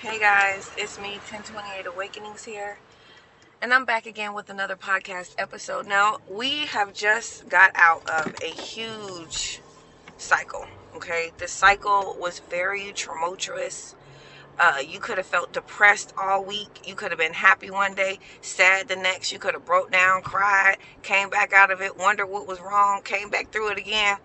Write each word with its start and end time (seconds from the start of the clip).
Hey 0.00 0.18
guys, 0.18 0.70
it's 0.76 0.98
me, 0.98 1.12
1028 1.12 1.86
Awakenings 1.86 2.44
here, 2.44 2.78
and 3.62 3.72
I'm 3.72 3.84
back 3.84 4.04
again 4.06 4.34
with 4.34 4.50
another 4.50 4.76
podcast 4.76 5.34
episode. 5.38 5.86
Now, 5.86 6.18
we 6.28 6.66
have 6.66 6.92
just 6.92 7.48
got 7.48 7.70
out 7.74 8.06
of 8.10 8.34
a 8.42 8.48
huge 8.48 9.60
cycle, 10.18 10.66
okay? 10.96 11.30
The 11.38 11.48
cycle 11.48 12.16
was 12.18 12.40
very 12.40 12.92
tumultuous. 12.92 13.94
Uh, 14.58 14.78
you 14.86 14.98
could 14.98 15.16
have 15.16 15.26
felt 15.26 15.52
depressed 15.52 16.12
all 16.20 16.44
week. 16.44 16.82
You 16.86 16.96
could 16.96 17.10
have 17.10 17.18
been 17.18 17.32
happy 17.32 17.70
one 17.70 17.94
day, 17.94 18.18
sad 18.42 18.88
the 18.88 18.96
next. 18.96 19.32
You 19.32 19.38
could 19.38 19.54
have 19.54 19.64
broke 19.64 19.90
down, 19.90 20.22
cried, 20.22 20.76
came 21.02 21.30
back 21.30 21.52
out 21.52 21.70
of 21.70 21.80
it, 21.80 21.96
wondered 21.96 22.26
what 22.26 22.46
was 22.46 22.60
wrong, 22.60 23.00
came 23.02 23.30
back 23.30 23.52
through 23.52 23.70
it 23.70 23.78
again. 23.78 24.18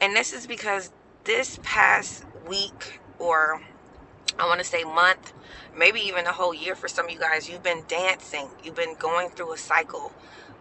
And 0.00 0.16
this 0.16 0.32
is 0.32 0.46
because 0.46 0.90
this 1.24 1.60
past 1.62 2.24
week 2.48 3.00
or 3.18 3.60
I 4.38 4.46
want 4.46 4.60
to 4.60 4.64
say 4.64 4.84
month, 4.84 5.32
maybe 5.76 6.00
even 6.00 6.26
a 6.26 6.32
whole 6.32 6.54
year 6.54 6.74
for 6.74 6.88
some 6.88 7.06
of 7.06 7.10
you 7.10 7.18
guys, 7.18 7.48
you've 7.48 7.62
been 7.62 7.84
dancing. 7.88 8.48
You've 8.62 8.74
been 8.74 8.94
going 8.94 9.30
through 9.30 9.52
a 9.52 9.58
cycle 9.58 10.12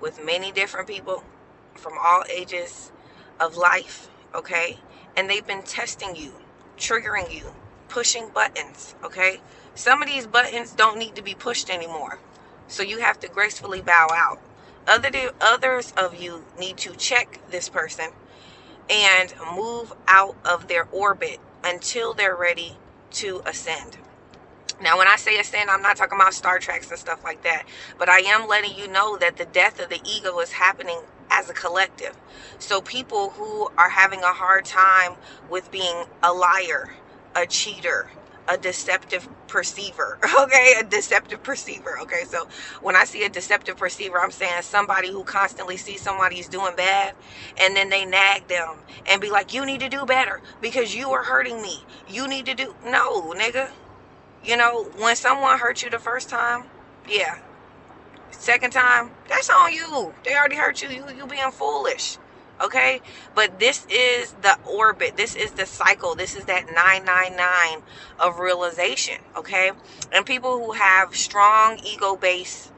with 0.01 0.23
many 0.23 0.51
different 0.51 0.87
people 0.87 1.23
from 1.75 1.93
all 1.99 2.23
ages 2.29 2.91
of 3.39 3.57
life, 3.57 4.09
okay? 4.33 4.77
And 5.15 5.29
they've 5.29 5.45
been 5.45 5.63
testing 5.63 6.15
you, 6.15 6.33
triggering 6.77 7.33
you, 7.33 7.53
pushing 7.87 8.29
buttons, 8.29 8.95
okay? 9.03 9.39
Some 9.75 10.01
of 10.01 10.07
these 10.07 10.27
buttons 10.27 10.73
don't 10.73 10.97
need 10.97 11.15
to 11.15 11.21
be 11.21 11.33
pushed 11.33 11.69
anymore. 11.69 12.19
So 12.67 12.83
you 12.83 12.99
have 12.99 13.19
to 13.21 13.27
gracefully 13.27 13.81
bow 13.81 14.07
out. 14.13 14.39
Other 14.87 15.31
others 15.39 15.93
of 15.95 16.19
you 16.21 16.45
need 16.59 16.77
to 16.77 16.95
check 16.95 17.39
this 17.49 17.69
person 17.69 18.11
and 18.89 19.33
move 19.55 19.93
out 20.07 20.35
of 20.43 20.67
their 20.67 20.87
orbit 20.91 21.39
until 21.63 22.13
they're 22.13 22.35
ready 22.35 22.77
to 23.11 23.41
ascend. 23.45 23.97
Now, 24.81 24.97
when 24.97 25.07
I 25.07 25.17
say 25.17 25.37
ascend, 25.39 25.69
I'm 25.69 25.81
not 25.81 25.97
talking 25.97 26.17
about 26.19 26.33
Star 26.33 26.59
Treks 26.59 26.89
and 26.89 26.99
stuff 26.99 27.23
like 27.23 27.43
that, 27.43 27.65
but 27.97 28.09
I 28.09 28.19
am 28.19 28.47
letting 28.47 28.77
you 28.77 28.87
know 28.87 29.17
that 29.17 29.37
the 29.37 29.45
death 29.45 29.79
of 29.79 29.89
the 29.89 29.99
ego 30.05 30.39
is 30.39 30.53
happening 30.53 31.01
as 31.31 31.49
a 31.49 31.53
collective. 31.53 32.15
So, 32.59 32.81
people 32.81 33.31
who 33.31 33.69
are 33.77 33.89
having 33.89 34.21
a 34.21 34.33
hard 34.33 34.65
time 34.65 35.13
with 35.49 35.71
being 35.71 36.05
a 36.23 36.31
liar, 36.33 36.93
a 37.35 37.45
cheater, 37.45 38.09
a 38.49 38.57
deceptive 38.57 39.27
perceiver. 39.47 40.19
Okay, 40.39 40.75
a 40.79 40.83
deceptive 40.83 41.43
perceiver. 41.43 41.99
Okay, 42.01 42.23
so 42.27 42.47
when 42.81 42.95
I 42.95 43.05
see 43.05 43.23
a 43.25 43.29
deceptive 43.29 43.77
perceiver, 43.77 44.19
I'm 44.19 44.31
saying 44.31 44.63
somebody 44.63 45.11
who 45.11 45.23
constantly 45.23 45.77
sees 45.77 46.01
somebody's 46.01 46.47
doing 46.47 46.75
bad 46.77 47.15
and 47.61 47.75
then 47.75 47.89
they 47.89 48.05
nag 48.05 48.47
them 48.47 48.77
and 49.09 49.21
be 49.21 49.29
like, 49.29 49.53
you 49.53 49.65
need 49.65 49.81
to 49.81 49.89
do 49.89 50.05
better 50.05 50.41
because 50.61 50.95
you 50.95 51.11
are 51.11 51.23
hurting 51.23 51.61
me. 51.61 51.83
You 52.09 52.27
need 52.27 52.45
to 52.47 52.55
do. 52.55 52.75
No, 52.85 53.33
nigga. 53.33 53.69
You 54.43 54.57
know, 54.57 54.85
when 54.97 55.15
someone 55.15 55.59
hurt 55.59 55.83
you 55.83 55.89
the 55.89 55.99
first 55.99 56.29
time, 56.29 56.65
yeah. 57.09 57.39
Second 58.31 58.71
time, 58.71 59.11
that's 59.27 59.49
on 59.49 59.73
you. 59.73 60.13
They 60.23 60.35
already 60.35 60.55
hurt 60.55 60.81
you. 60.81 60.89
You, 60.89 61.05
you 61.15 61.27
being 61.27 61.51
foolish 61.51 62.17
okay? 62.61 63.01
But 63.35 63.59
this 63.59 63.85
is 63.89 64.33
the 64.41 64.57
orbit. 64.65 65.17
This 65.17 65.35
is 65.35 65.51
the 65.51 65.65
cycle. 65.65 66.15
This 66.15 66.35
is 66.35 66.45
that 66.45 66.65
999 66.67 67.83
of 68.19 68.39
realization 68.39 69.19
okay? 69.35 69.71
And 70.11 70.25
people 70.25 70.57
who 70.63 70.73
have 70.73 71.15
strong 71.15 71.79
ego 71.83 72.15
based 72.15 72.71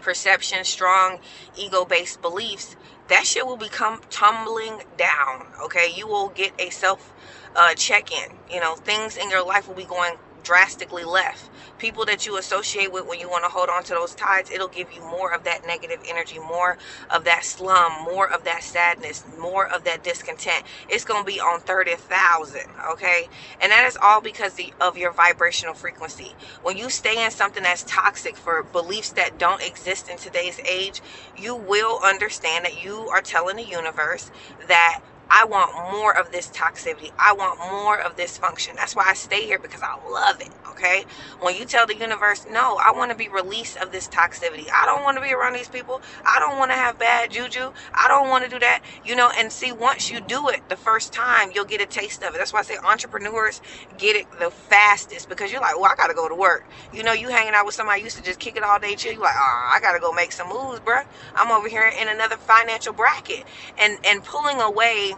perception 0.00 0.64
strong 0.64 1.18
ego 1.56 1.84
based 1.84 2.22
beliefs 2.22 2.76
that 3.08 3.26
shit 3.26 3.44
will 3.44 3.56
become 3.56 4.00
tumbling 4.10 4.80
down 4.96 5.46
okay? 5.62 5.92
You 5.94 6.06
will 6.06 6.28
get 6.28 6.52
a 6.58 6.70
self 6.70 7.12
uh, 7.54 7.74
check 7.74 8.12
in 8.12 8.32
you 8.50 8.60
know 8.60 8.74
things 8.74 9.16
in 9.16 9.30
your 9.30 9.44
life 9.44 9.66
will 9.66 9.74
be 9.74 9.84
going 9.84 10.14
drastically 10.46 11.04
left. 11.04 11.50
People 11.78 12.04
that 12.06 12.24
you 12.24 12.38
associate 12.38 12.92
with 12.92 13.06
when 13.06 13.18
you 13.18 13.28
want 13.28 13.44
to 13.44 13.50
hold 13.50 13.68
on 13.68 13.82
to 13.84 13.90
those 13.90 14.14
ties, 14.14 14.50
it'll 14.50 14.68
give 14.68 14.92
you 14.92 15.00
more 15.02 15.34
of 15.34 15.44
that 15.44 15.66
negative 15.66 16.00
energy, 16.08 16.38
more 16.38 16.78
of 17.10 17.24
that 17.24 17.44
slum, 17.44 17.92
more 18.04 18.32
of 18.32 18.44
that 18.44 18.62
sadness, 18.62 19.24
more 19.38 19.66
of 19.66 19.84
that 19.84 20.04
discontent. 20.04 20.64
It's 20.88 21.04
going 21.04 21.24
to 21.24 21.26
be 21.26 21.40
on 21.40 21.60
30,000, 21.60 22.60
okay? 22.92 23.28
And 23.60 23.72
that 23.72 23.86
is 23.86 23.98
all 24.00 24.20
because 24.20 24.58
of 24.80 24.96
your 24.96 25.12
vibrational 25.12 25.74
frequency. 25.74 26.34
When 26.62 26.76
you 26.76 26.90
stay 26.90 27.24
in 27.24 27.30
something 27.30 27.64
that's 27.64 27.84
toxic 27.84 28.36
for 28.36 28.62
beliefs 28.62 29.10
that 29.12 29.38
don't 29.38 29.62
exist 29.62 30.08
in 30.08 30.16
today's 30.16 30.60
age, 30.60 31.02
you 31.36 31.56
will 31.56 32.00
understand 32.04 32.64
that 32.64 32.82
you 32.84 33.08
are 33.08 33.20
telling 33.20 33.56
the 33.56 33.64
universe 33.64 34.30
that 34.68 35.00
I 35.28 35.44
want 35.44 35.74
more 35.92 36.16
of 36.16 36.30
this 36.32 36.48
toxicity. 36.50 37.12
I 37.18 37.32
want 37.32 37.58
more 37.58 38.00
of 38.00 38.16
this 38.16 38.38
function. 38.38 38.76
That's 38.76 38.94
why 38.94 39.04
I 39.08 39.14
stay 39.14 39.44
here 39.44 39.58
because 39.58 39.82
I 39.82 39.96
love 40.08 40.40
it. 40.40 40.50
Okay. 40.70 41.04
When 41.40 41.56
you 41.56 41.64
tell 41.64 41.86
the 41.86 41.96
universe, 41.96 42.46
no, 42.50 42.76
I 42.76 42.92
want 42.92 43.10
to 43.10 43.16
be 43.16 43.28
released 43.28 43.76
of 43.78 43.92
this 43.92 44.08
toxicity. 44.08 44.68
I 44.72 44.86
don't 44.86 45.02
want 45.02 45.16
to 45.16 45.22
be 45.22 45.32
around 45.32 45.54
these 45.54 45.68
people. 45.68 46.02
I 46.24 46.38
don't 46.38 46.58
want 46.58 46.70
to 46.70 46.76
have 46.76 46.98
bad 46.98 47.30
juju. 47.30 47.72
I 47.94 48.08
don't 48.08 48.28
want 48.28 48.44
to 48.44 48.50
do 48.50 48.58
that. 48.60 48.82
You 49.04 49.16
know, 49.16 49.30
and 49.36 49.50
see, 49.50 49.72
once 49.72 50.10
you 50.10 50.20
do 50.20 50.48
it 50.48 50.68
the 50.68 50.76
first 50.76 51.12
time, 51.12 51.50
you'll 51.54 51.64
get 51.64 51.80
a 51.80 51.86
taste 51.86 52.22
of 52.22 52.34
it. 52.34 52.38
That's 52.38 52.52
why 52.52 52.60
I 52.60 52.62
say 52.62 52.76
entrepreneurs 52.78 53.60
get 53.98 54.16
it 54.16 54.26
the 54.38 54.50
fastest 54.50 55.28
because 55.28 55.50
you're 55.50 55.60
like, 55.60 55.76
well, 55.76 55.90
I 55.90 55.96
got 55.96 56.08
to 56.08 56.14
go 56.14 56.28
to 56.28 56.34
work. 56.34 56.66
You 56.92 57.02
know, 57.02 57.12
you 57.12 57.28
hanging 57.28 57.54
out 57.54 57.66
with 57.66 57.74
somebody 57.74 58.02
used 58.02 58.16
to 58.18 58.22
just 58.22 58.38
kick 58.38 58.56
it 58.56 58.62
all 58.62 58.78
day, 58.78 58.94
chill. 58.94 59.12
You're 59.12 59.22
like, 59.22 59.34
oh, 59.36 59.70
I 59.72 59.80
got 59.80 59.94
to 59.94 60.00
go 60.00 60.12
make 60.12 60.32
some 60.32 60.48
moves, 60.48 60.80
bruh. 60.80 61.04
I'm 61.34 61.50
over 61.50 61.68
here 61.68 61.90
in 62.00 62.08
another 62.08 62.36
financial 62.36 62.92
bracket 62.92 63.44
and, 63.78 63.98
and 64.06 64.22
pulling 64.22 64.60
away 64.60 65.14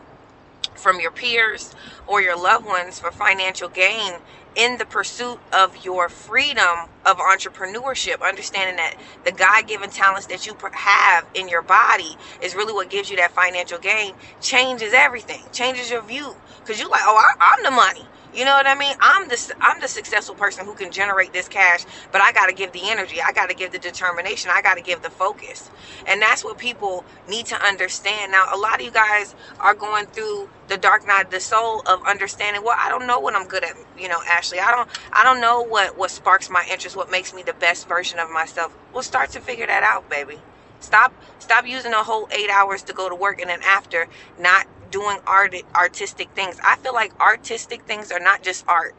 from 0.79 1.01
your 1.01 1.13
peers 1.13 1.75
or 2.07 2.23
your 2.23 2.37
loved 2.43 2.67
ones 2.67 3.01
for 3.01 3.13
financial 3.13 3.69
gain 3.71 4.15
in 4.57 4.79
the 4.79 4.87
pursuit 4.87 5.41
of 5.53 5.85
your 5.85 6.09
freedom 6.11 6.89
of 7.07 7.19
entrepreneurship. 7.19 8.23
Understanding 8.27 8.77
that 8.77 8.97
the 9.25 9.33
god-given 9.33 9.91
talents 9.91 10.27
that 10.29 10.47
you 10.47 10.57
have 10.75 11.27
in 11.35 11.49
your 11.49 11.63
body 11.63 12.17
is 12.43 12.55
really 12.57 12.75
what 12.75 12.91
gives 12.91 13.11
you 13.11 13.17
that 13.19 13.33
financial 13.33 13.79
gain 13.79 14.15
changes 14.41 14.93
everything 14.95 15.43
changes 15.53 15.91
your 15.91 16.03
view. 16.03 16.37
Because 16.61 16.81
you're 16.81 16.91
like 16.91 17.03
oh 17.05 17.17
I, 17.19 17.35
i'm 17.57 17.65
the 17.65 17.73
money 17.73 18.09
you 18.39 18.45
know 18.45 18.53
what 18.53 18.69
I 18.69 18.77
mean? 18.77 18.95
I'm 19.01 19.29
the 19.29 19.55
I'm 19.61 19.81
the 19.81 19.89
successful 19.89 20.37
person 20.37 20.65
who 20.65 20.75
can 20.75 20.93
generate 20.93 21.33
this 21.33 21.49
cash, 21.49 21.85
but 22.13 22.21
I 22.21 22.31
got 22.31 22.47
to 22.47 22.55
give 22.55 22.71
the 22.71 22.83
energy. 22.85 23.21
I 23.21 23.33
got 23.33 23.49
to 23.51 23.55
give 23.55 23.73
the 23.73 23.81
determination. 23.81 24.53
I 24.55 24.63
got 24.63 24.77
to 24.77 24.81
give 24.81 25.03
the 25.03 25.11
focus. 25.11 25.69
And 26.07 26.23
that's 26.23 26.45
what 26.45 26.57
people 26.57 27.05
need 27.29 27.47
to 27.47 27.57
understand. 27.57 28.31
Now, 28.31 28.47
a 28.55 28.57
lot 28.57 28.77
of 28.77 28.83
you 28.83 28.93
guys 28.93 29.35
are 29.59 29.75
going 29.75 30.07
through 30.07 30.49
the 30.69 30.77
dark 30.77 31.05
night 31.05 31.31
the 31.31 31.41
soul 31.41 31.83
of 31.87 32.07
understanding 32.07 32.63
well 32.63 32.77
i 32.79 32.91
don't 32.91 33.07
know 33.07 33.19
what 33.19 33.35
i'm 33.35 33.49
good 33.49 33.65
at 33.65 33.75
you 33.99 34.07
know 34.07 34.21
ashley 34.29 34.61
i 34.61 34.71
don't 34.71 34.87
i 35.15 35.25
don't 35.25 35.41
know 35.41 35.63
what 35.63 35.97
what 35.97 36.11
sparks 36.11 36.51
my 36.51 36.63
interest 36.71 36.95
what 36.95 37.11
makes 37.11 37.33
me 37.33 37.43
the 37.43 37.55
best 37.55 37.89
version 37.89 38.19
of 38.19 38.31
myself 38.31 38.77
well 38.93 39.03
start 39.03 39.31
to 39.31 39.41
figure 39.41 39.67
that 39.67 39.83
out 39.83 40.09
baby 40.11 40.37
stop 40.81 41.15
stop 41.39 41.67
using 41.67 41.93
a 41.95 42.05
whole 42.05 42.29
eight 42.33 42.51
hours 42.51 42.83
to 42.83 42.93
go 42.93 43.09
to 43.09 43.15
work 43.15 43.41
and 43.41 43.49
then 43.49 43.63
after 43.63 44.09
not 44.39 44.67
doing 44.91 45.19
art 45.27 45.55
artistic 45.77 46.31
things. 46.35 46.57
I 46.65 46.77
feel 46.77 46.95
like 46.95 47.15
artistic 47.21 47.85
things 47.87 48.13
are 48.13 48.21
not 48.21 48.43
just 48.43 48.65
art. 48.69 48.97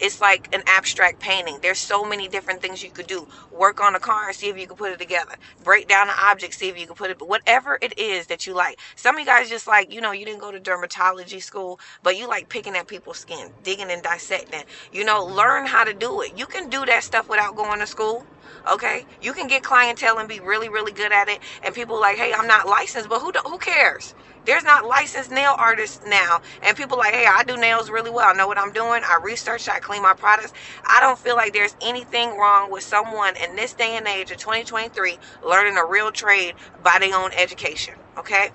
It's 0.00 0.20
like 0.20 0.48
an 0.52 0.62
abstract 0.66 1.20
painting. 1.20 1.60
There's 1.62 1.78
so 1.80 2.04
many 2.04 2.28
different 2.28 2.62
things 2.62 2.82
you 2.82 2.90
could 2.92 3.06
do. 3.06 3.28
Work 3.50 3.80
on 3.80 3.94
a 3.94 4.00
car 4.00 4.28
and 4.28 4.36
see 4.36 4.48
if 4.48 4.58
you 4.58 4.66
can 4.66 4.76
put 4.76 4.92
it 4.92 4.98
together. 5.00 5.34
Break 5.62 5.88
down 5.88 6.08
an 6.08 6.14
object, 6.20 6.54
see 6.54 6.68
if 6.68 6.78
you 6.78 6.86
can 6.86 6.96
put 6.96 7.10
it. 7.10 7.18
But 7.18 7.28
Whatever 7.28 7.78
it 7.82 7.98
is 7.98 8.28
that 8.28 8.46
you 8.46 8.54
like. 8.54 8.78
Some 8.96 9.16
of 9.16 9.20
you 9.20 9.26
guys 9.26 9.48
just 9.50 9.66
like, 9.68 9.92
you 9.92 10.00
know, 10.00 10.12
you 10.12 10.26
didn't 10.26 10.40
go 10.40 10.52
to 10.52 10.60
dermatology 10.60 11.42
school, 11.42 11.80
but 12.02 12.16
you 12.18 12.28
like 12.28 12.48
picking 12.50 12.76
at 12.76 12.88
people's 12.88 13.18
skin, 13.18 13.52
digging 13.62 13.90
and 13.90 14.02
dissecting. 14.02 14.64
You 14.92 15.04
know, 15.04 15.24
learn 15.24 15.66
how 15.66 15.84
to 15.84 15.94
do 15.94 16.22
it. 16.22 16.32
You 16.36 16.46
can 16.46 16.70
do 16.70 16.84
that 16.86 17.04
stuff 17.04 17.28
without 17.28 17.56
going 17.56 17.80
to 17.80 17.86
school. 17.86 18.26
Okay, 18.72 19.06
you 19.20 19.34
can 19.34 19.48
get 19.48 19.64
clientele 19.64 20.18
and 20.18 20.28
be 20.28 20.40
really, 20.40 20.68
really 20.70 20.92
good 20.92 21.12
at 21.12 21.28
it, 21.28 21.40
and 21.62 21.74
people 21.74 22.00
like, 22.00 22.16
hey, 22.18 22.32
I'm 22.36 22.46
not 22.46 22.68
licensed, 22.68 23.08
but 23.08 23.20
who 23.20 23.32
who 23.44 23.58
cares? 23.58 24.14
There's 24.44 24.64
not 24.64 24.84
licensed 24.86 25.30
nail 25.30 25.54
artists 25.56 26.00
now, 26.06 26.40
and 26.62 26.76
people 26.76 26.98
like, 26.98 27.14
hey, 27.14 27.26
I 27.26 27.44
do 27.44 27.56
nails 27.56 27.90
really 27.90 28.10
well. 28.10 28.28
I 28.28 28.32
know 28.32 28.48
what 28.48 28.58
I'm 28.58 28.72
doing. 28.72 29.02
I 29.04 29.20
research. 29.22 29.68
I 29.68 29.78
clean 29.78 30.02
my 30.02 30.14
products. 30.14 30.52
I 30.84 31.00
don't 31.00 31.18
feel 31.18 31.36
like 31.36 31.52
there's 31.52 31.76
anything 31.80 32.36
wrong 32.36 32.70
with 32.70 32.82
someone 32.82 33.34
in 33.36 33.56
this 33.56 33.72
day 33.72 33.96
and 33.96 34.06
age 34.06 34.30
of 34.30 34.38
2023 34.38 35.18
learning 35.44 35.76
a 35.76 35.84
real 35.84 36.10
trade 36.10 36.54
by 36.82 36.98
their 36.98 37.14
own 37.14 37.30
education. 37.32 37.94
Okay, 38.18 38.50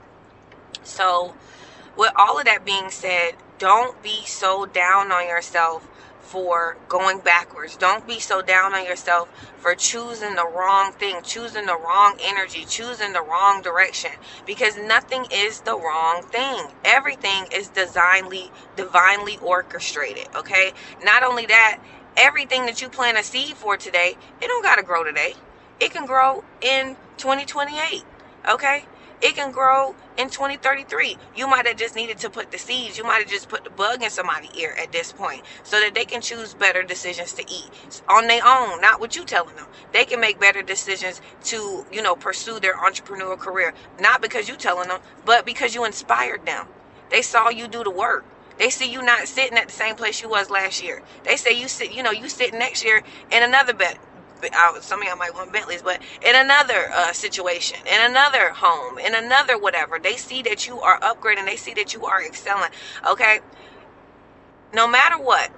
so 0.84 1.34
with 1.96 2.12
all 2.16 2.38
of 2.38 2.46
that 2.46 2.66
being 2.66 2.90
said, 2.90 3.32
don't 3.60 4.02
be 4.04 4.24
so 4.26 4.66
down 4.66 5.12
on 5.12 5.28
yourself 5.28 5.88
for 6.28 6.78
going 6.90 7.20
backwards. 7.20 7.78
Don't 7.78 8.06
be 8.06 8.20
so 8.20 8.42
down 8.42 8.74
on 8.74 8.86
yourself 8.86 9.30
for 9.58 9.76
choosing 9.76 10.36
the 10.36 10.46
wrong 10.46 10.92
thing, 10.92 11.22
choosing 11.24 11.66
the 11.66 11.78
wrong 11.78 12.18
energy, 12.22 12.66
choosing 12.68 13.14
the 13.14 13.22
wrong 13.22 13.62
direction 13.62 14.12
because 14.46 14.78
nothing 14.78 15.26
is 15.32 15.62
the 15.62 15.76
wrong 15.76 16.22
thing. 16.24 16.68
Everything 16.84 17.46
is 17.54 17.70
designedly 17.70 18.52
divinely 18.76 19.38
orchestrated, 19.42 20.28
okay? 20.36 20.74
Not 21.04 21.24
only 21.24 21.46
that, 21.46 21.80
everything 22.18 22.66
that 22.66 22.82
you 22.82 22.90
plant 22.90 23.18
a 23.18 23.24
seed 23.24 23.56
for 23.56 23.78
today, 23.78 24.18
it 24.42 24.48
don't 24.48 24.64
got 24.64 24.76
to 24.76 24.84
grow 24.84 25.04
today. 25.04 25.34
It 25.80 25.92
can 25.92 26.06
grow 26.06 26.44
in 26.62 26.98
2028, 27.18 28.04
okay? 28.50 28.84
It 29.22 29.36
can 29.36 29.52
grow 29.52 29.96
in 30.18 30.30
2033. 30.30 31.18
You 31.36 31.48
might 31.48 31.68
have 31.68 31.78
just 31.78 31.96
needed 31.96 32.20
to 32.20 32.30
put 32.30 32.52
the 32.52 32.60
seeds. 32.60 32.98
You 32.98 33.04
might 33.04 33.20
have 33.20 33.28
just 33.30 33.50
put 33.50 33.64
the 33.64 33.72
bug 33.72 34.04
in 34.04 34.12
somebody's 34.12 34.54
ear 34.56 34.76
at 34.82 34.92
this 34.92 35.12
point 35.14 35.44
so 35.64 35.80
that 35.80 35.96
they 35.96 36.06
can 36.06 36.22
choose 36.22 36.54
better 36.54 36.84
decisions 36.84 37.34
to 37.34 37.44
eat 37.52 37.72
on 38.10 38.28
their 38.28 38.46
own, 38.46 38.82
not 38.82 39.00
what 39.00 39.16
you 39.16 39.26
telling 39.26 39.56
them. 39.56 39.68
They 39.92 40.06
can 40.06 40.22
make 40.22 40.40
better 40.40 40.64
decisions 40.64 41.22
to, 41.46 41.86
you 41.92 42.02
know, 42.04 42.16
pursue 42.16 42.60
their 42.60 42.78
entrepreneurial 42.78 43.40
career, 43.40 43.74
not 44.00 44.22
because 44.22 44.48
you 44.50 44.56
telling 44.58 44.90
them, 44.90 45.00
but 45.26 45.46
because 45.46 45.76
you 45.76 45.86
inspired 45.86 46.46
them. 46.46 46.68
They 47.10 47.24
saw 47.24 47.50
you 47.50 47.68
do 47.68 47.84
the 47.84 47.92
work. 47.92 48.26
They 48.60 48.70
see 48.72 48.92
you 48.92 49.04
not 49.04 49.28
sitting 49.28 49.58
at 49.58 49.68
the 49.68 49.74
same 49.74 49.96
place 49.96 50.22
you 50.22 50.30
was 50.30 50.50
last 50.50 50.84
year. 50.84 51.04
They 51.26 51.38
say 51.38 51.54
you 51.60 51.68
sit, 51.68 51.92
you 51.92 52.04
know, 52.04 52.12
you 52.12 52.30
sit 52.30 52.54
next 52.54 52.84
year 52.86 53.04
in 53.32 53.44
another 53.44 53.74
bed. 53.74 53.98
Some 54.82 55.02
of 55.02 55.08
y'all 55.08 55.18
might 55.18 55.34
want 55.34 55.54
Bentleys, 55.54 55.82
but 55.82 56.02
in 56.26 56.36
another 56.36 56.90
uh, 56.94 57.14
situation, 57.14 57.80
in 57.88 58.12
another 58.12 58.52
home, 58.52 58.98
in 59.00 59.16
another 59.16 59.58
whatever, 59.60 60.00
they 60.00 60.18
see 60.18 60.42
that 60.44 60.68
you 60.68 60.80
are 60.82 61.00
upgrading. 61.02 61.46
They 61.46 61.56
see 61.58 61.74
that 61.76 61.94
you 61.94 62.06
are 62.06 62.24
excelling. 62.24 62.72
Okay, 63.10 63.40
no 64.74 64.88
matter 64.88 65.18
what, 65.18 65.52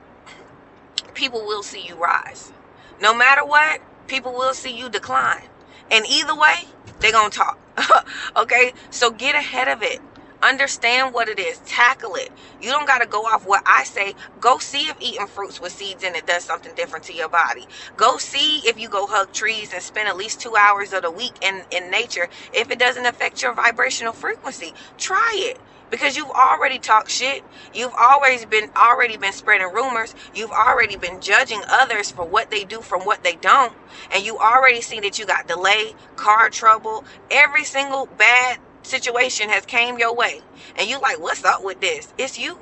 people 1.14 1.42
will 1.42 1.64
see 1.64 1.86
you 1.86 1.96
rise. 1.96 2.54
No 3.02 3.14
matter 3.14 3.46
what, 3.46 3.81
people 4.08 4.34
will 4.34 4.54
see 4.54 4.76
you 4.78 4.90
decline. 4.90 5.44
And 5.92 6.06
either 6.08 6.36
way, 6.36 6.66
they're 7.00 7.12
gonna 7.12 7.30
talk. 7.30 7.60
okay, 8.38 8.74
so 8.90 9.12
get 9.12 9.36
ahead 9.36 9.68
of 9.68 9.84
it. 9.84 10.02
Understand 10.44 11.13
what 11.13 11.30
it 11.30 11.39
is. 11.39 11.59
Tackle 11.65 12.15
it. 12.15 12.31
You 12.62 12.71
don't 12.71 12.88
got 12.88 13.00
to 13.00 13.07
go 13.07 13.24
off 13.24 13.45
what 13.45 13.63
I 13.65 13.83
say. 13.83 14.15
Go 14.39 14.59
see 14.59 14.88
if 14.88 14.97
eating 15.01 15.27
fruits 15.27 15.62
with 15.62 15.74
seeds 15.74 16.03
in 16.03 16.15
it 16.15 16.27
does 16.27 16.45
something 16.45 16.74
different 16.75 17.06
to 17.06 17.13
your 17.13 17.30
body. 17.30 17.68
Go 17.97 18.18
see 18.18 18.59
if 18.59 18.80
you 18.80 18.89
go 18.89 19.07
hug 19.07 19.33
trees 19.33 19.74
and 19.74 19.83
spend 19.83 20.07
at 20.09 20.18
least 20.18 20.41
two 20.41 20.56
hours 20.56 20.94
of 20.94 21.03
the 21.03 21.12
week 21.12 21.33
in, 21.41 21.63
in 21.71 21.91
nature 21.91 22.30
if 22.53 22.71
it 22.71 22.80
doesn't 22.80 23.06
affect 23.06 23.41
your 23.44 23.53
vibrational 23.53 24.13
frequency. 24.13 24.74
Try 24.97 25.33
it 25.38 25.59
because 25.89 26.18
you've 26.18 26.30
already 26.30 26.80
talked 26.80 27.09
shit 27.09 27.44
you've 27.74 27.94
always 28.00 28.45
been 28.45 28.69
already 28.77 29.18
been 29.18 29.33
spreading 29.33 29.68
rumors 29.74 30.15
you've 30.36 30.51
already 30.51 30.95
been 30.97 31.19
judging 31.21 31.62
others 31.69 32.12
for 32.12 32.25
what 32.25 32.51
they 32.51 32.63
do 32.63 32.81
from 32.81 33.01
what 33.03 33.24
they 33.24 33.36
don't 33.36 33.74
and 34.13 34.25
you 34.25 34.38
already 34.38 34.81
see 34.81 35.00
that 35.00 35.18
you 35.19 35.25
got 35.25 35.47
delay 35.47 35.94
car 36.15 36.50
trouble 36.50 37.03
every 37.31 37.63
single 37.63 38.06
bad 38.18 38.59
situation 38.84 39.50
has 39.50 39.66
came 39.66 39.98
your 39.98 40.14
way 40.16 40.42
and 40.78 40.90
you 40.90 41.00
like 41.00 41.20
what's 41.20 41.44
up 41.44 41.64
with 41.64 41.80
this? 41.81 42.14
It's 42.18 42.40
you. 42.40 42.58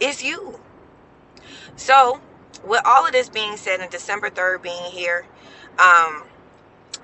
It's 0.00 0.22
you. 0.22 0.60
So 1.76 2.20
with 2.64 2.82
all 2.84 3.06
of 3.06 3.12
this 3.12 3.28
being 3.28 3.56
said 3.56 3.80
and 3.80 3.90
december 3.90 4.30
3rd 4.30 4.62
being 4.62 4.90
here 4.92 5.26
um 5.78 6.24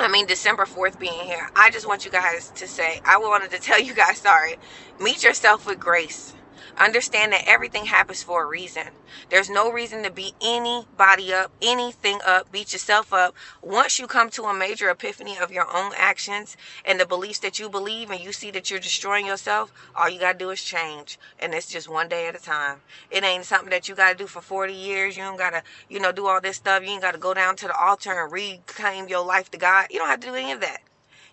I 0.00 0.06
mean, 0.06 0.26
December 0.26 0.64
4th 0.64 0.98
being 1.00 1.20
here, 1.24 1.50
I 1.56 1.70
just 1.70 1.88
want 1.88 2.04
you 2.04 2.10
guys 2.12 2.52
to 2.54 2.68
say, 2.68 3.00
I 3.04 3.18
wanted 3.18 3.50
to 3.50 3.58
tell 3.58 3.80
you 3.80 3.94
guys, 3.94 4.18
sorry, 4.18 4.56
meet 5.00 5.24
yourself 5.24 5.66
with 5.66 5.80
grace. 5.80 6.34
Understand 6.78 7.32
that 7.32 7.42
everything 7.46 7.86
happens 7.86 8.22
for 8.22 8.44
a 8.44 8.46
reason. 8.46 8.84
There's 9.30 9.50
no 9.50 9.70
reason 9.70 10.04
to 10.04 10.10
beat 10.10 10.34
anybody 10.40 11.32
up, 11.34 11.50
anything 11.60 12.20
up, 12.24 12.52
beat 12.52 12.72
yourself 12.72 13.12
up. 13.12 13.34
Once 13.62 13.98
you 13.98 14.06
come 14.06 14.30
to 14.30 14.44
a 14.44 14.54
major 14.54 14.88
epiphany 14.88 15.36
of 15.38 15.50
your 15.50 15.66
own 15.74 15.92
actions 15.96 16.56
and 16.84 17.00
the 17.00 17.06
beliefs 17.06 17.40
that 17.40 17.58
you 17.58 17.68
believe, 17.68 18.10
and 18.10 18.20
you 18.20 18.32
see 18.32 18.52
that 18.52 18.70
you're 18.70 18.78
destroying 18.78 19.26
yourself, 19.26 19.72
all 19.96 20.08
you 20.08 20.20
got 20.20 20.34
to 20.34 20.38
do 20.38 20.50
is 20.50 20.62
change. 20.62 21.18
And 21.40 21.52
it's 21.52 21.66
just 21.66 21.88
one 21.88 22.08
day 22.08 22.28
at 22.28 22.36
a 22.36 22.42
time. 22.42 22.78
It 23.10 23.24
ain't 23.24 23.44
something 23.44 23.70
that 23.70 23.88
you 23.88 23.96
got 23.96 24.12
to 24.12 24.16
do 24.16 24.28
for 24.28 24.40
40 24.40 24.72
years. 24.72 25.16
You 25.16 25.24
don't 25.24 25.36
got 25.36 25.50
to, 25.50 25.62
you 25.88 25.98
know, 25.98 26.12
do 26.12 26.26
all 26.28 26.40
this 26.40 26.58
stuff. 26.58 26.84
You 26.84 26.90
ain't 26.90 27.02
got 27.02 27.12
to 27.12 27.18
go 27.18 27.34
down 27.34 27.56
to 27.56 27.66
the 27.66 27.76
altar 27.76 28.12
and 28.12 28.32
reclaim 28.32 29.08
your 29.08 29.24
life 29.24 29.50
to 29.50 29.58
God. 29.58 29.88
You 29.90 29.98
don't 29.98 30.08
have 30.08 30.20
to 30.20 30.28
do 30.28 30.34
any 30.34 30.52
of 30.52 30.60
that. 30.60 30.82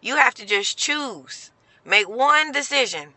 You 0.01 0.15
have 0.17 0.33
to 0.35 0.45
just 0.45 0.77
choose. 0.77 1.51
Make 1.85 2.09
one 2.09 2.51
decision 2.51 3.09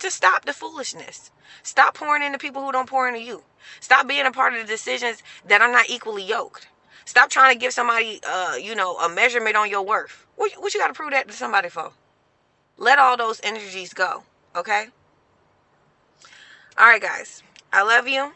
to 0.00 0.10
stop 0.10 0.44
the 0.44 0.52
foolishness. 0.52 1.30
Stop 1.62 1.94
pouring 1.94 2.22
into 2.22 2.38
people 2.38 2.62
who 2.62 2.72
don't 2.72 2.88
pour 2.88 3.08
into 3.08 3.20
you. 3.20 3.42
Stop 3.80 4.06
being 4.06 4.26
a 4.26 4.32
part 4.32 4.54
of 4.54 4.60
the 4.60 4.66
decisions 4.66 5.22
that 5.46 5.60
are 5.60 5.70
not 5.70 5.88
equally 5.88 6.22
yoked. 6.22 6.68
Stop 7.04 7.30
trying 7.30 7.54
to 7.54 7.60
give 7.60 7.72
somebody, 7.72 8.20
uh, 8.28 8.56
you 8.60 8.74
know, 8.74 8.96
a 8.98 9.08
measurement 9.08 9.56
on 9.56 9.70
your 9.70 9.82
worth. 9.82 10.26
What, 10.36 10.52
what 10.58 10.74
you 10.74 10.80
got 10.80 10.88
to 10.88 10.92
prove 10.92 11.12
that 11.12 11.28
to 11.28 11.34
somebody 11.34 11.68
for? 11.68 11.92
Let 12.76 12.98
all 12.98 13.16
those 13.16 13.40
energies 13.42 13.94
go, 13.94 14.24
okay? 14.54 14.86
All 16.76 16.86
right, 16.86 17.00
guys. 17.00 17.42
I 17.72 17.82
love 17.82 18.06
you. 18.08 18.32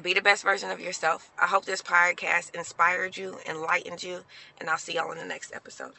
Be 0.00 0.14
the 0.14 0.22
best 0.22 0.44
version 0.44 0.70
of 0.70 0.78
yourself. 0.78 1.30
I 1.38 1.46
hope 1.46 1.64
this 1.64 1.82
podcast 1.82 2.54
inspired 2.54 3.16
you, 3.16 3.38
enlightened 3.48 4.02
you, 4.02 4.20
and 4.60 4.70
I'll 4.70 4.78
see 4.78 4.94
y'all 4.94 5.10
in 5.12 5.18
the 5.18 5.24
next 5.24 5.52
episode. 5.54 5.88